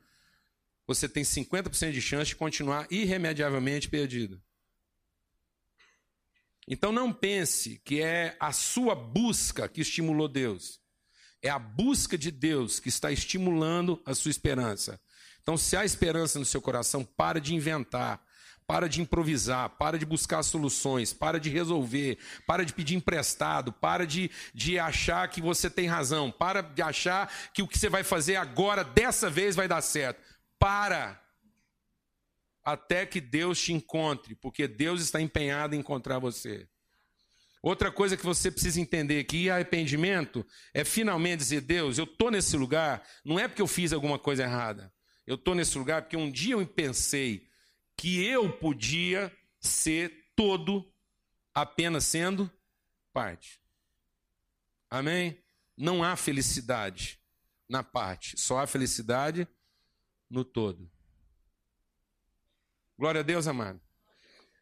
[0.85, 4.43] você tem 50% de chance de continuar irremediavelmente perdido.
[6.67, 10.81] Então não pense que é a sua busca que estimulou Deus.
[11.41, 14.99] É a busca de Deus que está estimulando a sua esperança.
[15.41, 18.21] Então, se há esperança no seu coração, para de inventar,
[18.67, 24.05] para de improvisar, para de buscar soluções, para de resolver, para de pedir emprestado, para
[24.05, 28.03] de, de achar que você tem razão, para de achar que o que você vai
[28.03, 30.21] fazer agora, dessa vez, vai dar certo.
[30.59, 31.19] Para!
[32.61, 36.67] Até que Deus te encontre, porque Deus está empenhado em encontrar você.
[37.63, 42.57] Outra coisa que você precisa entender que arrependimento é finalmente dizer: Deus, eu estou nesse
[42.57, 44.93] lugar, não é porque eu fiz alguma coisa errada.
[45.25, 47.46] Eu estou nesse lugar porque um dia eu pensei,
[47.97, 50.89] que eu podia ser todo
[51.53, 52.49] apenas sendo
[53.11, 53.59] parte.
[54.89, 55.43] Amém?
[55.75, 57.19] Não há felicidade
[57.67, 59.47] na parte, só há felicidade
[60.29, 60.89] no todo.
[62.97, 63.81] Glória a Deus, amado.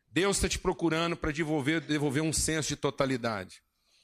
[0.09, 3.61] Deus está te procurando para devolver, devolver um senso de totalidade.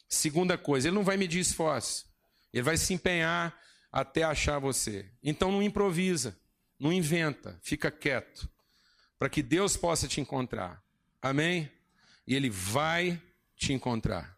[0.09, 2.05] Segunda coisa, Ele não vai medir esforço.
[2.51, 3.57] Ele vai se empenhar
[3.89, 5.09] até achar você.
[5.23, 6.37] Então não improvisa,
[6.77, 8.49] não inventa, fica quieto
[9.21, 10.83] para que Deus possa te encontrar.
[11.21, 11.71] Amém?
[12.25, 13.21] E Ele vai
[13.55, 14.35] te encontrar.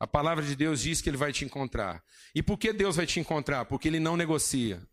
[0.00, 2.02] A palavra de Deus diz que Ele vai te encontrar.
[2.34, 3.66] E por que Deus vai te encontrar?
[3.66, 4.84] Porque Ele não negocia.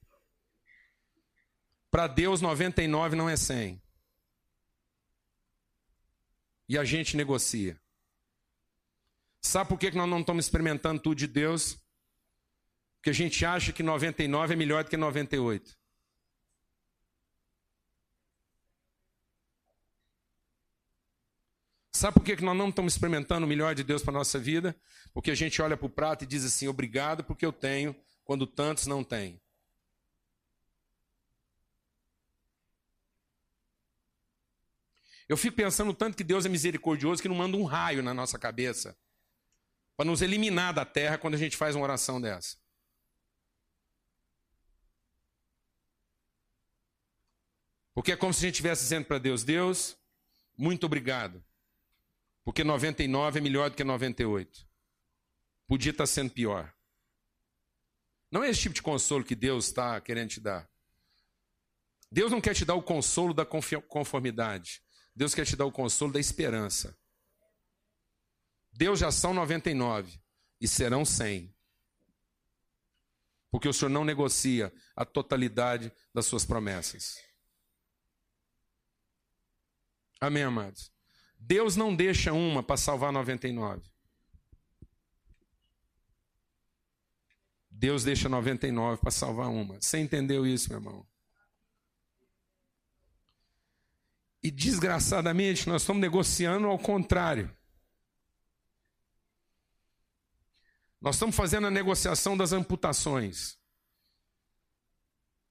[1.90, 3.82] Para Deus, 99 não é 100.
[6.70, 7.76] E a gente negocia.
[9.42, 11.76] Sabe por que nós não estamos experimentando tudo de Deus?
[12.98, 15.76] Porque a gente acha que 99 é melhor do que 98.
[21.98, 24.80] Sabe por que nós não estamos experimentando o melhor de Deus para a nossa vida?
[25.16, 28.46] Porque a gente olha para o prato e diz assim: obrigado porque eu tenho, quando
[28.46, 29.42] tantos não têm.
[35.28, 38.38] Eu fico pensando tanto que Deus é misericordioso que não manda um raio na nossa
[38.38, 38.96] cabeça
[39.96, 42.58] para nos eliminar da terra quando a gente faz uma oração dessa.
[47.96, 49.98] Porque é como se a gente estivesse dizendo para Deus: Deus,
[50.56, 51.47] muito obrigado
[52.48, 54.66] porque 99 é melhor do que 98.
[55.68, 56.74] Podia estar sendo pior.
[58.32, 60.66] Não é esse tipo de consolo que Deus está querendo te dar.
[62.10, 64.82] Deus não quer te dar o consolo da conformidade.
[65.14, 66.98] Deus quer te dar o consolo da esperança.
[68.72, 70.18] Deus já são 99
[70.62, 71.54] e serão 100.
[73.52, 77.18] Porque o Senhor não negocia a totalidade das suas promessas.
[80.22, 80.96] Amém, amados?
[81.40, 83.82] Deus não deixa uma para salvar 99.
[87.70, 89.80] Deus deixa 99 para salvar uma.
[89.80, 91.08] Você entendeu isso, meu irmão?
[94.42, 97.56] E desgraçadamente, nós estamos negociando ao contrário.
[101.00, 103.58] Nós estamos fazendo a negociação das amputações.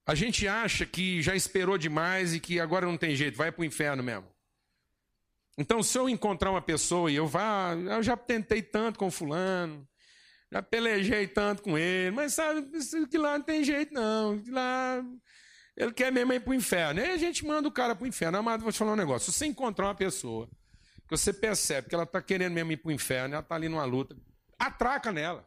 [0.05, 3.63] A gente acha que já esperou demais e que agora não tem jeito, vai para
[3.63, 4.36] o inferno mesmo.
[5.59, 9.89] Então, se eu encontrar uma pessoa e eu vá, eu já tentei tanto com fulano,
[10.53, 12.63] já pelejei tanto com ele, mas sabe
[13.09, 15.03] que lá não tem jeito não, que lá
[15.77, 17.01] ele quer mesmo ir para o inferno.
[17.01, 18.39] Aí a gente manda o cara para o inferno.
[18.39, 19.31] Amado, vou te falar um negócio.
[19.31, 20.49] Se você encontrar uma pessoa
[21.07, 23.69] que você percebe que ela está querendo mesmo ir para o inferno, ela está ali
[23.69, 24.17] numa luta,
[24.59, 25.47] atraca nela.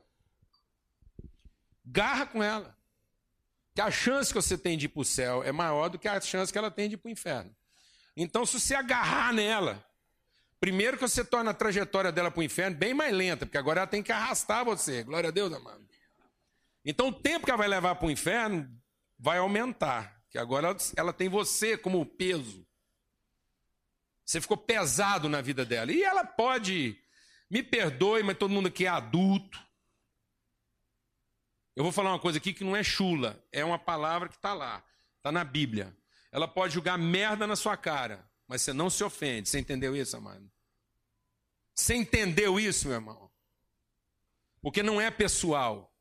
[1.84, 2.78] Garra com ela.
[3.74, 6.08] Que a chance que você tem de ir para o céu é maior do que
[6.08, 7.56] a chance que ela tem de ir para o inferno.
[8.15, 9.84] Então, se você agarrar nela,
[10.60, 13.82] primeiro que você torna a trajetória dela para o inferno bem mais lenta, porque agora
[13.82, 15.04] ela tem que arrastar você.
[15.04, 15.88] Glória a Deus, amado.
[16.84, 18.69] Então, o tempo que ela vai levar para o inferno
[19.17, 22.65] vai aumentar, que agora ela tem você como peso.
[24.26, 25.91] Você ficou pesado na vida dela.
[25.91, 26.98] E ela pode,
[27.50, 29.60] me perdoe, mas todo mundo aqui é adulto.
[31.76, 34.54] Eu vou falar uma coisa aqui que não é chula, é uma palavra que está
[34.54, 34.84] lá,
[35.17, 35.95] está na Bíblia.
[36.32, 39.47] Ela pode jogar merda na sua cara, mas você não se ofende.
[39.47, 40.51] Você entendeu isso, amado?
[41.75, 43.29] Você entendeu isso, meu irmão?
[44.59, 45.95] Porque não é pessoal,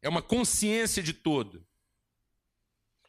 [0.00, 1.66] é uma consciência de todo.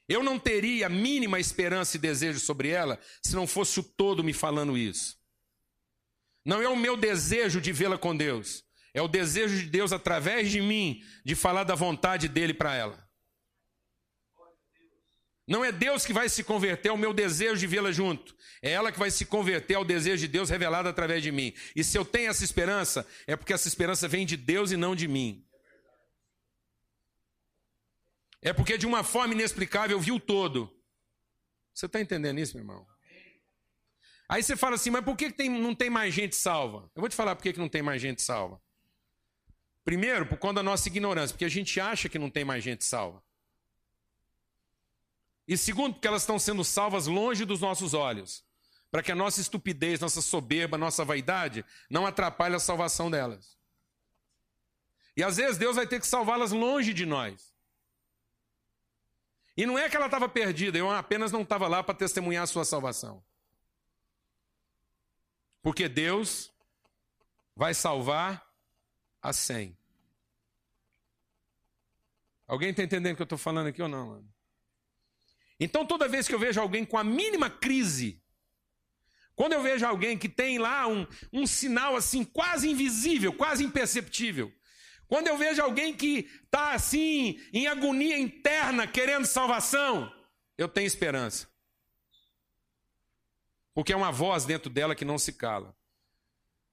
[0.09, 4.23] Eu não teria a mínima esperança e desejo sobre ela se não fosse o todo
[4.23, 5.17] me falando isso.
[6.43, 10.49] Não é o meu desejo de vê-la com Deus, é o desejo de Deus através
[10.49, 13.10] de mim de falar da vontade dele para ela.
[15.51, 18.33] Não é Deus que vai se converter ao meu desejo de vê-la junto.
[18.61, 21.53] É ela que vai se converter ao desejo de Deus revelado através de mim.
[21.75, 24.95] E se eu tenho essa esperança, é porque essa esperança vem de Deus e não
[24.95, 25.45] de mim.
[28.41, 30.73] É porque de uma forma inexplicável eu vi o todo.
[31.73, 32.87] Você está entendendo isso, meu irmão?
[34.29, 36.89] Aí você fala assim, mas por que tem, não tem mais gente salva?
[36.95, 38.61] Eu vou te falar por que não tem mais gente salva.
[39.83, 42.85] Primeiro, por conta da nossa ignorância, porque a gente acha que não tem mais gente
[42.85, 43.21] salva.
[45.47, 48.43] E segundo, porque elas estão sendo salvas longe dos nossos olhos,
[48.89, 53.57] para que a nossa estupidez, nossa soberba, nossa vaidade não atrapalhe a salvação delas.
[55.15, 57.53] E às vezes Deus vai ter que salvá-las longe de nós.
[59.55, 62.47] E não é que ela estava perdida, eu apenas não estava lá para testemunhar a
[62.47, 63.23] sua salvação.
[65.61, 66.51] Porque Deus
[67.55, 68.49] vai salvar
[69.21, 69.77] a 100.
[72.47, 74.33] Alguém está entendendo o que eu estou falando aqui ou não, mano?
[75.63, 78.19] Então, toda vez que eu vejo alguém com a mínima crise,
[79.35, 84.51] quando eu vejo alguém que tem lá um, um sinal assim quase invisível, quase imperceptível,
[85.07, 90.11] quando eu vejo alguém que está assim, em agonia interna, querendo salvação,
[90.57, 91.47] eu tenho esperança.
[93.75, 95.77] Porque é uma voz dentro dela que não se cala.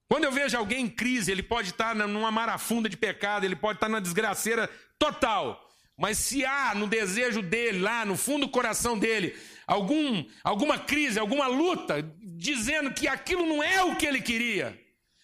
[0.09, 3.77] Quando eu vejo alguém em crise, ele pode estar numa marafunda de pecado, ele pode
[3.77, 4.67] estar numa desgraceira
[4.99, 5.68] total.
[5.99, 11.19] Mas se há no desejo dele, lá no fundo do coração dele, algum, alguma crise,
[11.19, 14.81] alguma luta, dizendo que aquilo não é o que ele queria,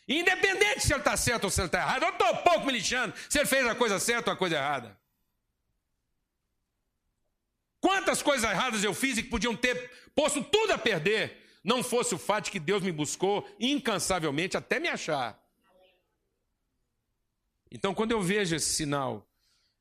[0.08, 3.14] independente se ele está certo ou se ele está errado, eu estou pouco me lixando
[3.28, 4.98] se ele fez a coisa certa ou a coisa errada.
[7.80, 12.16] Quantas coisas erradas eu fiz e que podiam ter posto tudo a perder, não fosse
[12.16, 15.40] o fato de que Deus me buscou incansavelmente até me achar.
[17.70, 19.28] Então, quando eu vejo esse sinal,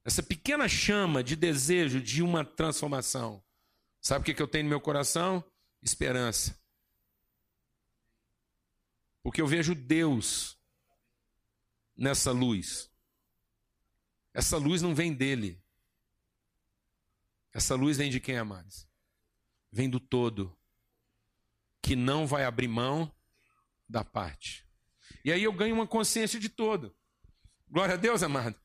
[0.05, 3.43] essa pequena chama de desejo de uma transformação.
[4.01, 5.43] Sabe o que eu tenho no meu coração?
[5.81, 6.61] Esperança.
[9.21, 10.57] Porque eu vejo Deus
[11.95, 12.91] nessa luz.
[14.33, 15.63] Essa luz não vem dele.
[17.53, 18.87] Essa luz vem de quem, amados?
[19.71, 20.57] Vem do todo.
[21.81, 23.13] Que não vai abrir mão
[23.87, 24.67] da parte.
[25.23, 26.93] E aí eu ganho uma consciência de todo.
[27.69, 28.62] Glória a Deus, amado.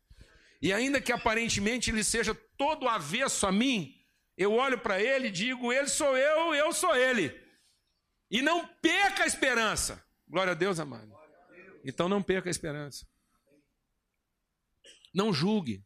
[0.61, 3.95] E ainda que aparentemente ele seja todo avesso a mim,
[4.37, 7.39] eu olho para ele e digo: Ele sou eu, eu sou ele.
[8.31, 10.05] E não perca a esperança.
[10.29, 11.17] Glória a Deus, amado.
[11.85, 13.07] Então não perca a esperança.
[15.15, 15.85] Não julgue.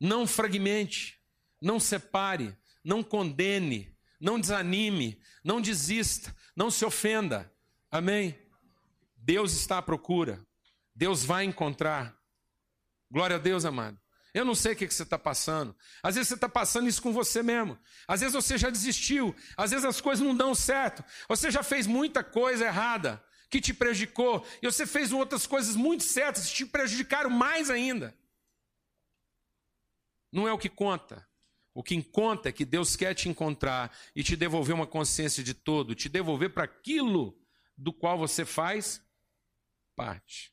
[0.00, 1.20] Não fragmente.
[1.60, 2.56] Não separe.
[2.82, 3.96] Não condene.
[4.20, 5.20] Não desanime.
[5.44, 6.34] Não desista.
[6.56, 7.52] Não se ofenda.
[7.90, 8.36] Amém?
[9.16, 10.44] Deus está à procura.
[10.94, 12.15] Deus vai encontrar.
[13.10, 13.98] Glória a Deus, amado.
[14.36, 15.74] Eu não sei o que, você está passando.
[16.02, 17.78] Às vezes você está passando isso com você mesmo.
[18.06, 19.34] Às vezes você já desistiu.
[19.56, 21.02] Às vezes as coisas não dão certo.
[21.26, 24.46] Você já fez muita coisa errada que te prejudicou.
[24.60, 28.14] E você fez outras coisas muito certas que te prejudicaram mais ainda.
[30.30, 31.26] Não é o que conta.
[31.72, 35.54] O que conta é que Deus quer te encontrar e te devolver uma consciência de
[35.54, 37.38] todo, te devolver para aquilo
[37.74, 39.02] do qual você faz
[39.94, 40.52] parte.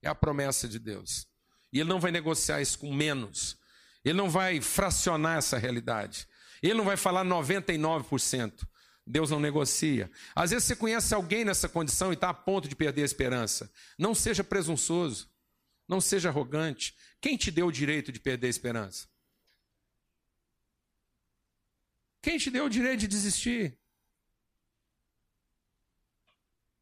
[0.00, 1.26] É a promessa de Deus.
[1.74, 3.58] E ele não vai negociar isso com menos.
[4.04, 6.28] Ele não vai fracionar essa realidade.
[6.62, 8.64] Ele não vai falar 99%.
[9.04, 10.08] Deus não negocia.
[10.36, 13.68] Às vezes você conhece alguém nessa condição e está a ponto de perder a esperança.
[13.98, 15.28] Não seja presunçoso.
[15.88, 16.94] Não seja arrogante.
[17.20, 19.08] Quem te deu o direito de perder a esperança?
[22.22, 23.76] Quem te deu o direito de desistir?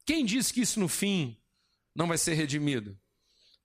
[0.05, 1.41] Quem disse que isso no fim
[1.95, 3.01] não vai ser redimido?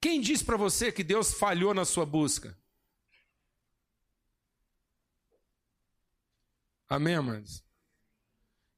[0.07, 2.57] Quem disse para você que Deus falhou na sua busca?
[6.87, 7.61] Amém, amados?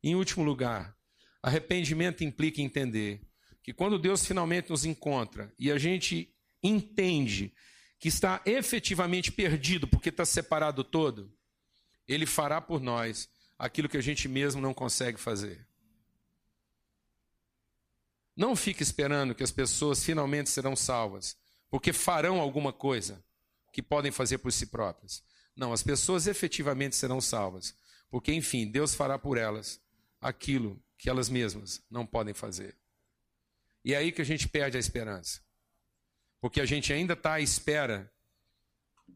[0.01, 0.97] Em último lugar,
[1.43, 3.21] arrependimento implica entender
[3.61, 7.53] que quando Deus finalmente nos encontra e a gente entende
[7.99, 11.31] que está efetivamente perdido porque está separado todo,
[12.07, 15.68] Ele fará por nós aquilo que a gente mesmo não consegue fazer.
[18.39, 21.35] Não fique esperando que as pessoas finalmente serão salvas,
[21.69, 23.21] porque farão alguma coisa
[23.73, 25.21] que podem fazer por si próprias.
[25.53, 27.75] Não, as pessoas efetivamente serão salvas,
[28.09, 29.81] porque, enfim, Deus fará por elas
[30.21, 32.77] aquilo que elas mesmas não podem fazer.
[33.83, 35.41] E é aí que a gente perde a esperança.
[36.39, 38.09] Porque a gente ainda está à espera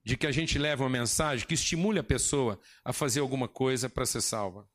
[0.04, 3.90] de que a gente leve uma mensagem que estimule a pessoa a fazer alguma coisa
[3.90, 4.70] para ser salva.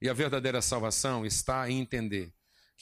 [0.00, 2.32] E a verdadeira salvação está em entender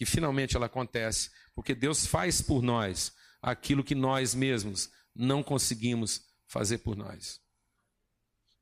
[0.01, 6.27] que finalmente ela acontece porque Deus faz por nós aquilo que nós mesmos não conseguimos
[6.47, 7.39] fazer por nós.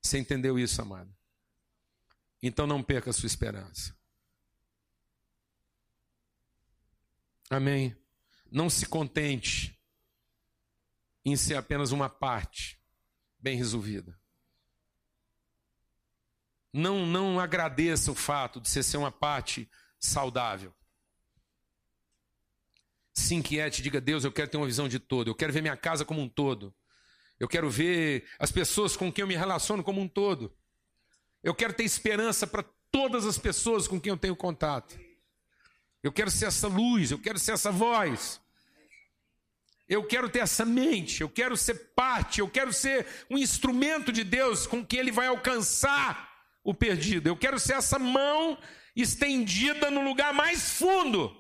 [0.02, 1.14] Você entendeu isso, amado?
[2.42, 3.96] Então não perca a sua esperança.
[7.48, 7.96] Amém.
[8.50, 9.80] Não se contente
[11.24, 12.82] em ser apenas uma parte
[13.38, 14.20] bem resolvida.
[16.72, 19.70] Não, não agradeça o fato de você ser uma parte
[20.00, 20.74] saudável.
[23.18, 25.76] Se inquiete, diga: Deus, eu quero ter uma visão de todo, eu quero ver minha
[25.76, 26.72] casa como um todo,
[27.38, 30.54] eu quero ver as pessoas com quem eu me relaciono como um todo,
[31.42, 34.98] eu quero ter esperança para todas as pessoas com quem eu tenho contato.
[36.00, 38.40] Eu quero ser essa luz, eu quero ser essa voz.
[39.88, 44.22] Eu quero ter essa mente, eu quero ser parte, eu quero ser um instrumento de
[44.22, 46.30] Deus com que Ele vai alcançar
[46.62, 47.28] o perdido.
[47.28, 48.56] Eu quero ser essa mão
[48.94, 51.34] estendida no lugar mais fundo,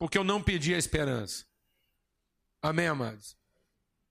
[0.00, 1.44] porque eu não pedi a esperança.
[2.62, 3.36] Amém, amados?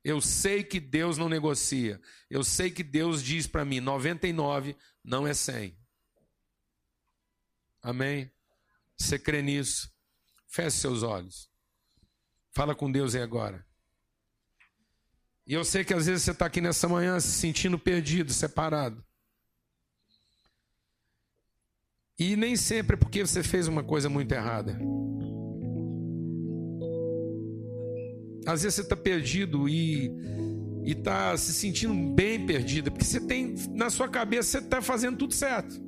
[0.03, 1.99] Eu sei que Deus não negocia.
[2.29, 5.75] Eu sei que Deus diz para mim: 99 não é 100.
[7.81, 8.31] Amém?
[8.95, 9.91] Você crê nisso?
[10.47, 11.49] Feche seus olhos.
[12.51, 13.65] Fala com Deus aí agora.
[15.47, 19.03] E eu sei que às vezes você está aqui nessa manhã se sentindo perdido, separado.
[22.17, 24.77] E nem sempre é porque você fez uma coisa muito errada.
[28.49, 30.11] Às vezes você está perdido e
[30.83, 35.35] está se sentindo bem perdido, porque você tem na sua cabeça você está fazendo tudo
[35.35, 35.79] certo.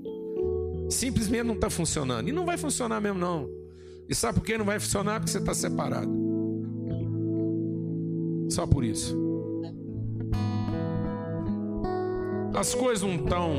[0.88, 2.30] Simplesmente não está funcionando.
[2.30, 3.50] E não vai funcionar mesmo, não.
[4.08, 5.20] E sabe por que não vai funcionar?
[5.20, 6.12] Porque você está separado.
[8.48, 9.18] Só por isso.
[12.54, 13.56] As coisas não estão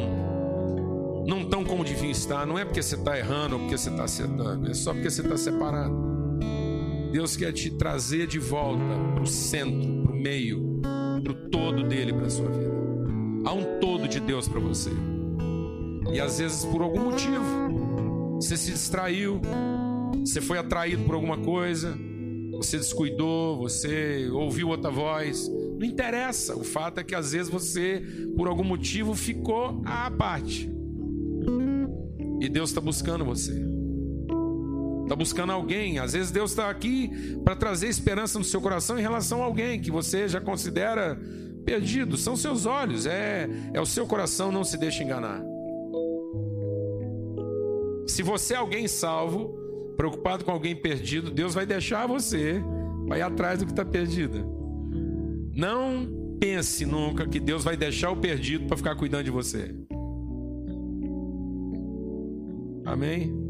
[1.27, 2.47] não tão como deviam estar.
[2.47, 4.71] Não é porque você está errando ou porque você está acertando.
[4.71, 6.12] É só porque você está separado.
[7.13, 8.83] Deus quer te trazer de volta
[9.15, 10.81] para o centro, para o meio,
[11.23, 12.73] para o todo dele para a sua vida.
[13.45, 14.91] Há um todo de Deus para você.
[16.11, 17.45] E às vezes por algum motivo
[18.37, 19.43] você se distraiu,
[20.25, 21.95] você foi atraído por alguma coisa,
[22.51, 25.51] você descuidou, você ouviu outra voz.
[25.79, 26.57] Não interessa.
[26.57, 28.03] O fato é que às vezes você,
[28.37, 30.71] por algum motivo, ficou à parte.
[32.41, 33.72] E Deus está buscando você.
[35.13, 35.99] Está buscando alguém.
[35.99, 39.79] Às vezes Deus está aqui para trazer esperança no seu coração em relação a alguém
[39.79, 41.21] que você já considera
[41.67, 42.17] perdido.
[42.17, 45.43] São seus olhos, é, é o seu coração, não se deixe enganar.
[48.07, 49.55] Se você é alguém salvo,
[49.99, 52.65] preocupado com alguém perdido, Deus vai deixar você,
[53.07, 54.47] vai atrás do que está perdido.
[55.55, 59.75] Não pense nunca que Deus vai deixar o perdido para ficar cuidando de você.
[62.87, 63.42] Amém?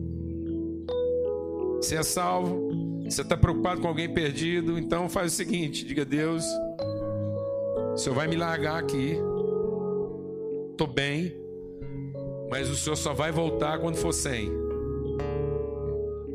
[1.82, 6.44] Você é salvo, você está preocupado com alguém perdido, então faz o seguinte: diga Deus,
[7.92, 9.18] o Senhor vai me largar aqui,
[10.70, 11.36] estou bem,
[12.48, 14.48] mas o Senhor só vai voltar quando for sem.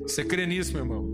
[0.02, 1.08] Você crê nisso, meu irmão?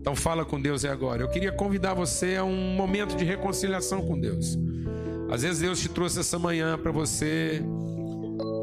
[0.00, 1.22] Então fala com Deus aí agora.
[1.22, 4.58] Eu queria convidar você a um momento de reconciliação com Deus.
[5.30, 7.62] Às vezes Deus te trouxe essa manhã para você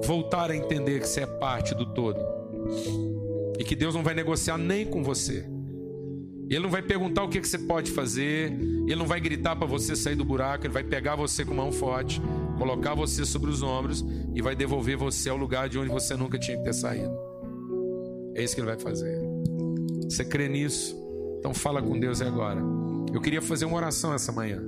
[0.04, 2.20] voltar a entender que você é parte do todo.
[3.60, 5.46] E que Deus não vai negociar nem com você.
[6.50, 8.52] Ele não vai perguntar o que, você pode fazer.
[8.52, 10.66] Ele não vai gritar para você sair do buraco.
[10.66, 12.22] Ele vai pegar você com mão forte,
[12.58, 16.38] colocar você sobre os ombros e vai devolver você ao lugar de onde você nunca
[16.38, 17.12] tinha que ter saído.
[18.36, 19.18] É isso que ele vai fazer.
[20.04, 20.94] Você crê nisso?
[21.40, 22.62] Então fala com Deus agora.
[23.14, 24.62] Eu queria fazer uma oração essa manhã.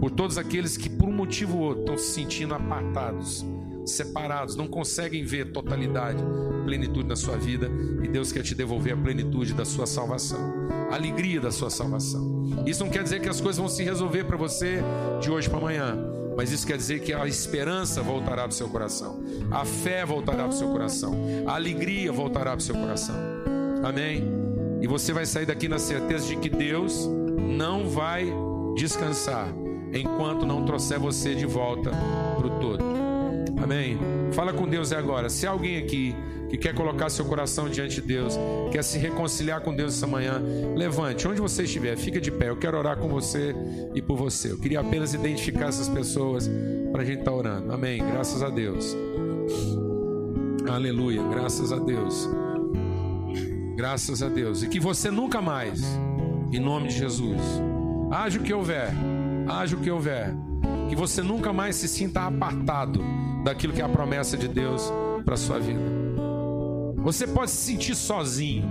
[0.00, 3.44] Por todos aqueles que por um motivo ou outro estão se sentindo apartados,
[3.88, 6.22] separados, não conseguem ver totalidade,
[6.64, 7.70] plenitude na sua vida,
[8.02, 12.46] e Deus quer te devolver a plenitude da sua salvação, a alegria da sua salvação.
[12.66, 14.80] Isso não quer dizer que as coisas vão se resolver para você
[15.20, 15.96] de hoje para amanhã,
[16.36, 19.18] mas isso quer dizer que a esperança voltará para o seu coração,
[19.50, 21.14] a fé voltará para o seu coração,
[21.46, 23.16] a alegria voltará para o seu coração.
[23.82, 24.24] Amém?
[24.80, 27.08] E você vai sair daqui na certeza de que Deus
[27.38, 28.32] não vai
[28.76, 29.48] descansar
[29.92, 31.90] enquanto não trouxer você de volta
[32.36, 33.07] para o todo.
[33.62, 33.98] Amém?
[34.32, 35.28] Fala com Deus agora.
[35.28, 36.14] Se alguém aqui
[36.48, 38.38] que quer colocar seu coração diante de Deus,
[38.72, 40.42] quer se reconciliar com Deus essa manhã,
[40.74, 42.48] levante, onde você estiver, fica de pé.
[42.48, 43.54] Eu quero orar com você
[43.94, 44.52] e por você.
[44.52, 46.48] Eu queria apenas identificar essas pessoas
[46.90, 47.72] para a gente estar tá orando.
[47.72, 47.98] Amém.
[47.98, 48.96] Graças a Deus.
[50.68, 51.22] Aleluia.
[51.28, 52.28] Graças a Deus.
[53.76, 54.62] Graças a Deus.
[54.62, 55.82] E que você nunca mais,
[56.50, 57.40] em nome de Jesus,
[58.10, 58.92] haja o que houver,
[59.46, 60.34] haja o que houver,
[60.88, 63.00] que você nunca mais se sinta apartado
[63.44, 64.92] daquilo que é a promessa de Deus
[65.24, 65.80] para sua vida.
[66.96, 68.64] Você pode se sentir sozinho.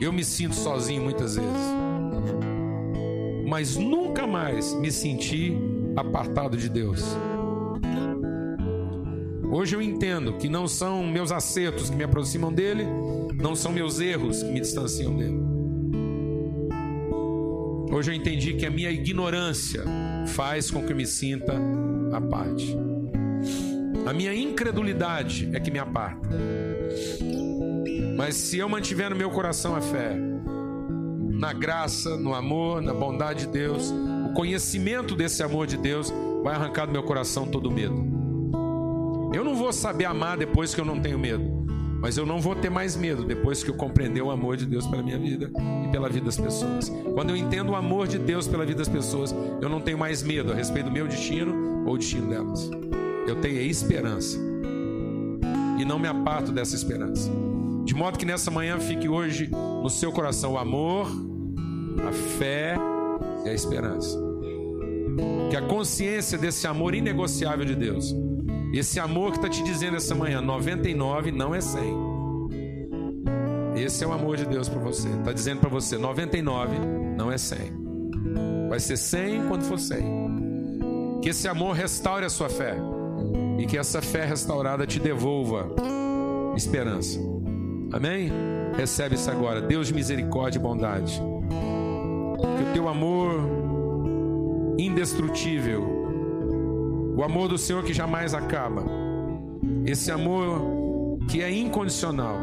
[0.00, 1.50] Eu me sinto sozinho muitas vezes.
[3.46, 5.56] Mas nunca mais me senti
[5.96, 7.04] apartado de Deus.
[9.52, 12.86] Hoje eu entendo que não são meus acertos que me aproximam dele,
[13.34, 15.40] não são meus erros que me distanciam dele.
[17.92, 19.82] Hoje eu entendi que a minha ignorância
[20.28, 21.60] faz com que eu me sinta
[22.12, 22.89] à parte.
[24.06, 26.28] A minha incredulidade é que me aparta.
[28.16, 30.16] Mas se eu mantiver no meu coração a fé,
[31.30, 33.92] na graça, no amor, na bondade de Deus,
[34.28, 38.08] o conhecimento desse amor de Deus vai arrancar do meu coração todo medo.
[39.32, 41.42] Eu não vou saber amar depois que eu não tenho medo,
[42.00, 44.86] mas eu não vou ter mais medo depois que eu compreender o amor de Deus
[44.86, 45.50] pela minha vida
[45.86, 46.90] e pela vida das pessoas.
[47.14, 50.22] Quando eu entendo o amor de Deus pela vida das pessoas, eu não tenho mais
[50.22, 52.70] medo a respeito do meu destino ou destino delas.
[53.30, 54.38] Eu tenho esperança
[55.78, 57.30] e não me aparto dessa esperança.
[57.84, 61.08] De modo que nessa manhã fique hoje no seu coração o amor,
[62.06, 62.76] a fé
[63.44, 64.18] e a esperança.
[65.48, 68.14] Que a consciência desse amor inegociável de Deus
[68.72, 71.82] esse amor que está te dizendo essa manhã, 99 não é 100.
[73.74, 75.08] Esse é o amor de Deus para você.
[75.08, 76.78] Está dizendo para você, 99
[77.16, 77.58] não é 100.
[78.68, 81.20] Vai ser 100 quando for 100.
[81.20, 82.76] Que esse amor restaure a sua fé.
[83.60, 85.68] E que essa fé restaurada te devolva
[86.56, 87.20] esperança.
[87.92, 88.32] Amém?
[88.76, 89.60] Recebe isso agora.
[89.60, 91.20] Deus de misericórdia e bondade.
[92.56, 93.40] Que o teu amor
[94.78, 96.00] indestrutível
[97.20, 98.82] o amor do Senhor que jamais acaba.
[99.84, 102.34] Esse amor que é incondicional.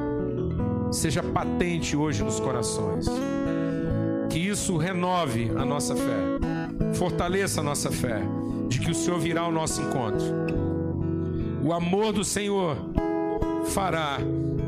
[0.92, 3.08] Seja patente hoje nos corações.
[4.30, 6.94] Que isso renove a nossa fé.
[6.94, 8.22] Fortaleça a nossa fé.
[8.68, 10.57] De que o Senhor virá ao nosso encontro.
[11.68, 12.78] O amor do Senhor
[13.66, 14.20] fará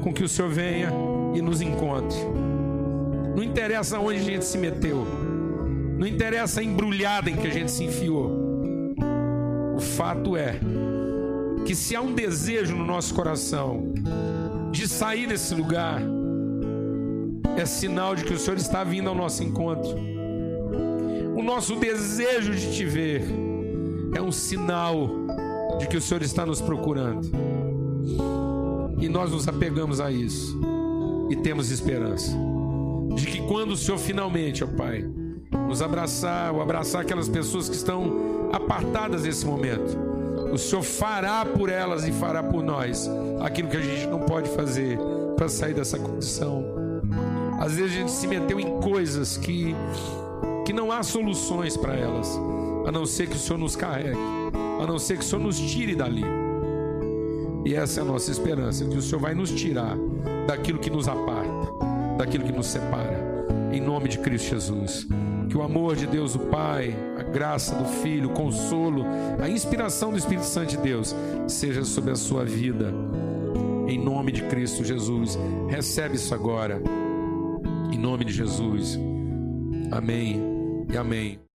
[0.03, 0.91] com que o Senhor venha
[1.33, 2.17] e nos encontre.
[3.35, 5.07] Não interessa onde a gente se meteu.
[5.97, 8.49] Não interessa a embrulhada em que a gente se enfiou
[9.79, 10.59] o fato é
[11.65, 13.93] que se há um desejo no nosso coração
[14.73, 16.01] de sair desse lugar,
[17.57, 19.95] é sinal de que o Senhor está vindo ao nosso encontro.
[21.33, 23.23] O nosso desejo de te ver
[24.13, 25.09] é um sinal
[25.80, 27.30] de que o Senhor está nos procurando.
[28.99, 30.59] E nós nos apegamos a isso
[31.30, 32.38] e temos esperança
[33.15, 35.05] de que quando o Senhor finalmente, ó Pai,
[35.67, 39.97] nos abraçar, ou abraçar aquelas pessoas que estão apartadas nesse momento.
[40.51, 43.09] O Senhor fará por elas e fará por nós
[43.41, 44.97] aquilo que a gente não pode fazer
[45.36, 46.63] para sair dessa condição.
[47.59, 49.75] Às vezes a gente se meteu em coisas que,
[50.65, 52.39] que não há soluções para elas,
[52.88, 54.17] a não ser que o Senhor nos carregue,
[54.80, 56.23] a não ser que o Senhor nos tire dali.
[57.65, 59.97] E essa é a nossa esperança, que o Senhor vai nos tirar
[60.47, 61.71] daquilo que nos aparta,
[62.17, 63.45] daquilo que nos separa.
[63.71, 65.07] Em nome de Cristo Jesus.
[65.49, 69.03] Que o amor de Deus, o Pai, a graça do Filho, o consolo,
[69.41, 71.15] a inspiração do Espírito Santo de Deus
[71.47, 72.93] seja sobre a sua vida.
[73.88, 75.38] Em nome de Cristo Jesus.
[75.67, 76.82] Recebe isso agora.
[77.91, 78.99] Em nome de Jesus.
[79.91, 80.39] Amém
[80.91, 81.48] e amém.